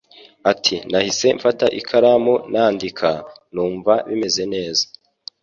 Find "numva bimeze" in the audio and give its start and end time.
3.53-4.43